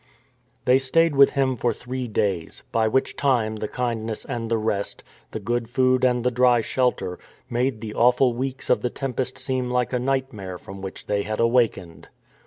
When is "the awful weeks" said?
7.81-8.71